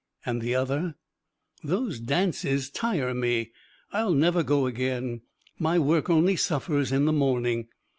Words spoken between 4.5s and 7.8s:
again. My work only suffers in the morning."